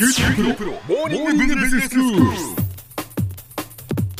[0.00, 2.59] 九州大学モーニングビジネススクール。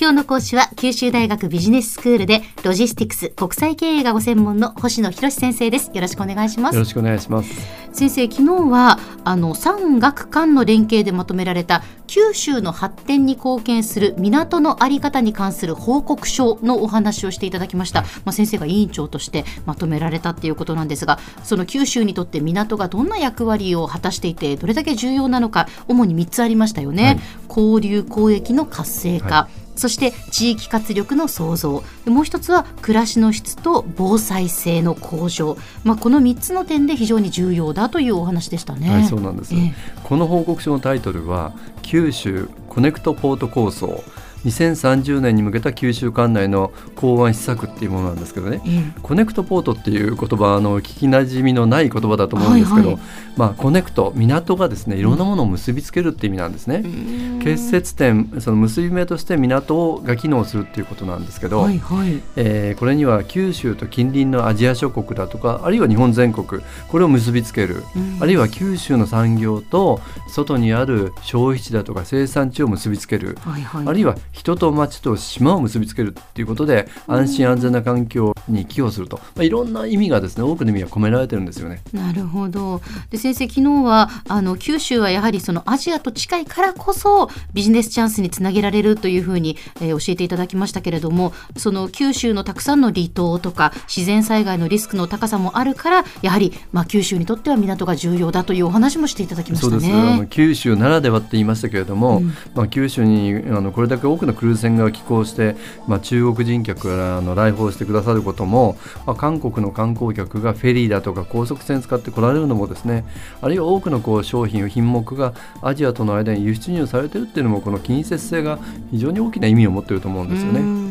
[0.00, 5.90] 今日の講師は九州大学ビジネススクールでロジスティクス国際経営がご専門の星野博先生です。
[5.92, 6.74] よろしくお願いします。
[6.74, 7.50] よろしくお願いします。
[7.92, 31.82] 先生昨日はあの産学官の連携でまとめられた九州の発展に貢献する港のあり方に関する報告書のお話をしていただきました、まあ、先生が委員長としてまとめられたっていうことなんですがその九州にとって港がどんな役割を果たしていてどれだけ重要なのか主に3つありましたよね、はい、交流交易の活性化、はいそして地域活力の創造。
[32.04, 38.90] もう一つは暮らしの質と防災性の向上、まあ、この3つの点で非常に重要だというお話でしたね。
[38.90, 39.72] はい、そうなんです、えー、
[40.04, 44.04] この報告書のタイトルは九州コネクトポート構想
[44.44, 53.02] 2030年に向けた九州管内の港湾施策っていうものなんですけどね、うん、コネクトポートっていう言葉あの聞きなじみのない言葉だと思うんですけど、はいはい、
[53.36, 81.80] まあ、コネクト港がですねいろんなものを結びつけるっていう意味なんですね、うん、結節点その結び目として港が機能するっていうことなんですけど、はいはい、えー、これには九州と近隣のアジア諸国だとかあるいは日本全国これを結びつける、うん、あるいは九州の産業と外にある消費地だとか生産地を結びつける、はいはい、あるいは人と町と島を結びつけるっていうことで安心安全な環境に寄与すると、まあ、いろんな意味がですね多くの意味が込められてるんですよね。
[81.92, 99.80] なるほどで先生昨日はあの九州はやはりそのアジアと近いからこそビジネスチャンスにつなげられるというふうに、えー、教えていただきましたけれどもその九州のたくさんの離島とか自然災害のリスクの高さもあるからやはり、まあ、九州にとっては港が重要だというお話もしていただきましたね。
[99.80, 108.76] そうです九州ならではって言いましたけれども、うん、まあ、九州にあのこれだけ多くのクルーズ船が寄港して、まあ、中国人客があの来訪してくださることも、
[109.06, 113.04] まあ、韓国の観光客がフェリーだとか高速船使って来られるのもですね
[113.40, 118.58] あるいは多くのこう商品品目がアジアとの間に輸出入されてるっていうのもこの近接性が
[118.90, 120.90] 非常に大きな意味を持っていると思うんですよね。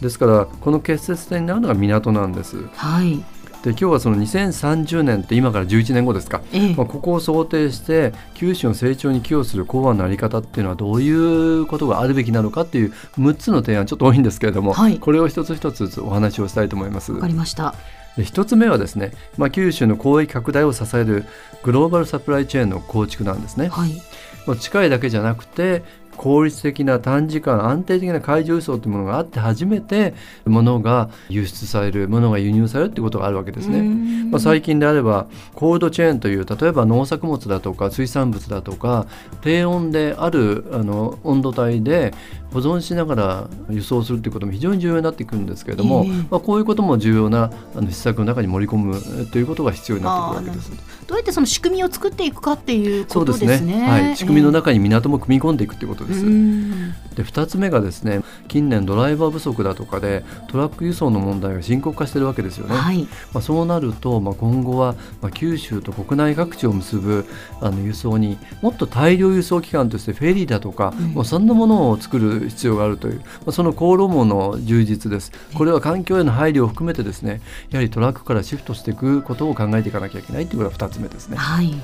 [0.00, 2.64] ですからこの結節点になるのが港なんです。
[2.74, 17.12] はいで今日はその2030年って今から11年後ですか、ええ、まあ、ここを想定して九州の成長に寄与する港湾の在り方っていうのはどういうことがあるべきなのかっていう6つの提案ちょっと多いんですけれども、はい、これを一つ一つお話をしたいと思います。
[17.12, 17.74] わかりました。
[18.22, 21.24] 一つ目はですね、まあ、九州の交易拡大を支える
[21.62, 23.68] グローバルサプライチェーンの構築なんですね。
[23.68, 25.82] はい、近いだけじゃなくて
[26.18, 30.14] 効率的な短時間安定的な海上輸送というものがあって初めて
[30.44, 33.82] 物が輸出される物が輸入されるということがあるわけですね。
[34.30, 39.06] まあ、最近であればコールドチェーンという例えば農作物だとか水産物だとか
[39.40, 42.12] 低温であるあの温度帯で
[42.52, 50.98] 保存しながら輸送するということも非常に重要になってくるんですけれども、えー、まあ、こういうことも重要なあの施策の中に盛り込むということが必要になってくるわけです。
[51.06, 53.58] どうやってその仕組みを作っていくかっていうことですね。
[53.58, 56.20] すねはい、仕組みの中に港も組み込んでいくということです。
[56.20, 62.74] えー、で2つ目がですね近年ドライバー不足だとかでトラック輸送の問題が深刻化しているわけですよね。
[62.74, 67.26] はい、まあ、そうなると、まあ、今後は、まあ、九州と国内各地を結ぶ
[67.60, 75.32] あの輸送にもっと大量輸送機関としてフェリーだとか、うん、もうそんなものを作る必要があるという、まあ、その航路網の充実です。
[75.54, 77.40] これは環境への配慮を含めてですね
[77.70, 81.36] やはりトラックからシフトしていくことを考えていかなきゃいけないというのが2つ目ですね。
[81.36, 81.74] はい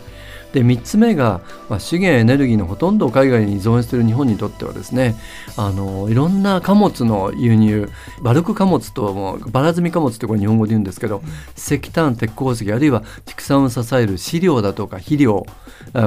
[0.54, 5.16] で3つ目が、まあ、資源エネルギーのほとんどを海外に依存している日本にとってはですね
[5.56, 7.90] あのいろんな貨物の輸入
[8.22, 11.22] バルク貨物ともバラ積み貨物ってこれ日本語で言うんですけど、
[11.56, 15.44] 石炭鉄鉱石あるいは畜産を支える飼料だとか肥料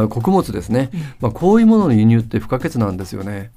[0.10, 3.52] 穀物ですね、まあ、こういうものの輸入って不可欠なんですよね。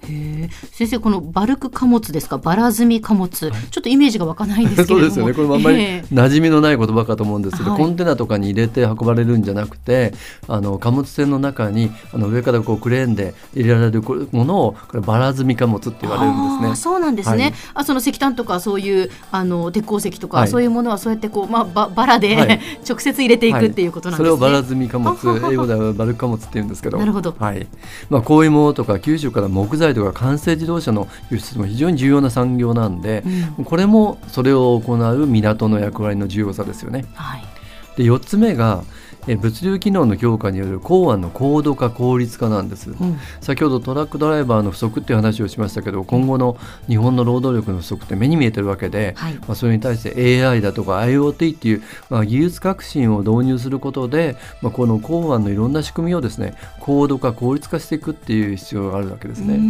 [0.72, 2.38] 先生このバルク貨物ですか？
[2.38, 5.34] バラ積み貨物、ちょっとイメージが湧かないんですけ そうですよね。
[5.34, 10.12] これもあんまり馴染みのない言葉かと思うんですけど、コンテナとかに入れて運ばれるんじゃなくて
[10.48, 14.02] あの貨物船の中にあの上からこうクレーンで入れられる
[14.32, 16.76] ものをこれバラ積み貨物って言われるんですね。
[16.76, 17.44] そうなんですね。
[17.44, 24.30] はい、あその石炭とかそういうあの鉄鉱石とか、はい、そういうものはそうやってこうまあババラで、はい、 直接入れていくっていうことなんですね。
[24.30, 25.16] それをバラ積み貨物
[25.50, 26.98] 英語ではバル貨物って言うんですけど。
[26.98, 27.34] なるほど。
[27.38, 27.66] はい。
[28.08, 33.22] まあこういうものとか九州から木材とか完成自動車の輸出も非常に重要な産業なんで、
[33.58, 37.04] うん、これもそれを行う港の役割の重要さですよね。
[37.14, 37.49] はい。
[37.96, 38.84] で4つ目が
[39.26, 46.56] え物流機能の強化による港湾の高度化効率化なんです、うん、先ほどトラックドライバーの不足っていう話をしましたけど今後の
[46.88, 59.60] 日本の労働力の不足って目に見えてるわけで、はい、まあ、それに対して AI だとか IoT っていう、まあ、技術革新を導入することで、まあ、この港湾のいろんな仕組みをですね高度化効率化していくっていう必要があるわけですね。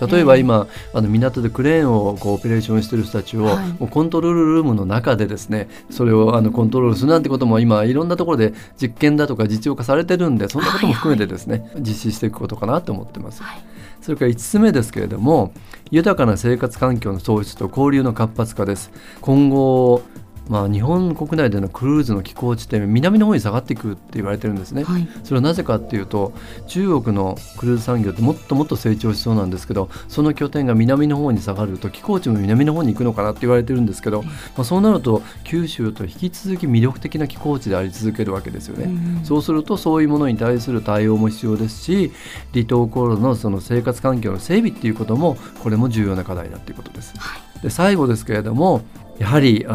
[0.00, 13.42] 例えば今、あの港でクレーンをこうオペレーションしている人たちを、はい、もうコントロールルームの中でですねそれをあのコントロールするなんてことも今いろんなところで実験だとか実用化されてるんでそんなことも含めてですね、はいはい、実施していくことかなと思ってます。
[13.42, 13.64] はい。
[14.00, 15.52] それから5つ目ですけれども
[15.90, 18.90] 豊かな生活環境の創出と交流の活発化です。
[19.20, 20.02] 今後
[20.48, 26.32] まあ、日本国内でのクルーズの寄港地点南の方に下がっていくって言われてるんですね、はい、それはなぜかっていうと
[26.66, 42.12] 中国のクルーズ産業ってもっともっと成長しそうなんですけどその拠点が南の方に下がると寄港地も南の方に行くのかなって言われてるんですけど、まあ、そうなると九州と引き続き魅力的な寄港地であり続けるわけですよね、うん、そうするとそういうものに対する対応も必要ですし
[42.52, 47.14] 離島航路のその生活環境の整備っていうこともこれも重要な課題だということです。
[47.18, 48.82] はい、で最後ですけれども
[49.18, 49.66] やはり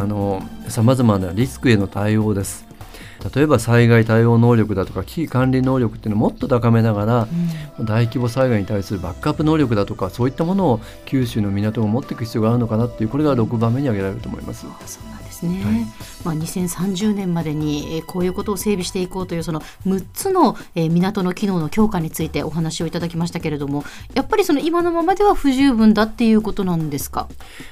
[0.68, 2.69] さまざまなリスクへの対応です。
[3.34, 7.28] 例えば災害対応能力だとか危機管理能力っていうのをもっと高めながら、
[7.80, 14.62] うん、大規模災害に対するバックアップ能力だとかそういったものを九州の港が持っていく必要があるのかなっていうこれが6番目に挙げられると思います。
[14.62, 15.86] そうなんですね、はい。
[16.26, 23.84] まあ、2030年までにこういうことを整備していこうというその6つの港の機能の強化についてお話をいただきましたけれども
[24.14, 27.30] やっぱりその今のままでは不十分だっていうことなんですか？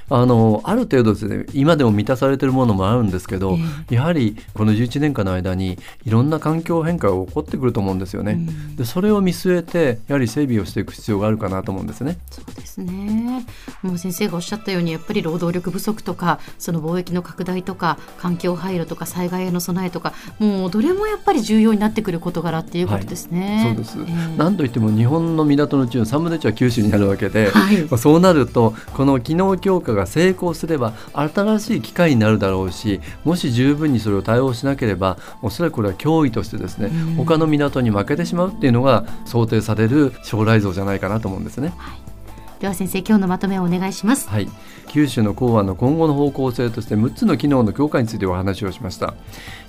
[0.10, 3.58] あのある程度ですね今でも満たされているものもあるんですけど、
[3.90, 8.34] えー、やはりこの11年間の間にいろんな環境変化が起こってくると思うんですよね。
[8.34, 12.18] うん、でそれを見据えてやはり整備をしていく必要があるかなと思うんですね。
[12.30, 13.46] そうですね
[13.82, 23.64] もう先生がおっしゃったようにやっぱり労働力不足とかその貿易の拡大とか環境配慮とか災害への備えとかもうどれもやっぱり重要になってくる事柄っていうことですね。
[23.66, 41.74] はい、そうです、えー、なんといっても日本の港のうちの3分の1は九州になるわけで、はい、そうなるとこの機能強化が成功すれば新しい機会になるだろうしもし十分にそれを対応しなければおそらくこれは脅威としてですね、うん、他の港に負けてしまうっていうのが想定される将来像じゃないかなと思うんですね。
[41.78, 42.08] はい
[42.60, 44.28] では先生今日のまとめをお願いします。
[44.30, 44.50] はい。
[44.88, 49.14] 九州の港湾の今後の方向性として6つの機能の強化についてお話をしました。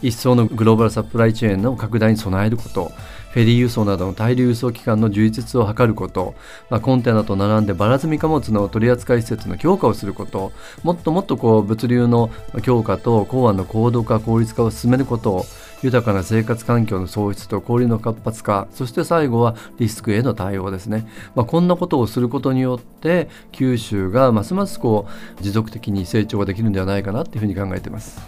[0.02, 2.92] 一層のグローバルサプライチェーンの拡大に備えること。
[3.30, 6.34] フェリー輸送などの大量輸送機関の充実を図ること、
[6.70, 10.52] まあ、コンテナと並んでばら積み貨物の取扱施設の強化をすること。
[10.82, 12.30] もっともっとこう物流の
[12.62, 15.44] 強化と港湾の高度化効率化を進めること。
[15.82, 18.66] 豊かな生活環境の創出と交流の活発化。
[18.72, 25.07] そして最後はリスクへの対応ですね、まあ、こんなことをすることによって九州がますますこう
[25.40, 28.20] 持続的に成長ができるんではないかなというふうに考えています。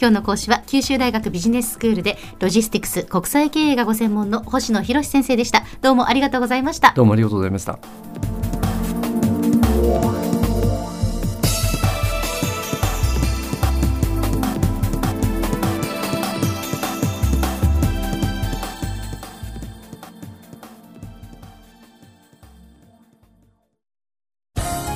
[0.00, 5.62] 今日の講師は九州大学ビジネススクールでロジスティクス国際経営がご専門の星野博先生でした。
[5.82, 6.92] どうもありがとうございました。
[6.94, 8.03] どうもありがとうございました